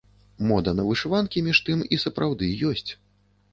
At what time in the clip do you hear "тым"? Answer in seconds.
1.69-1.85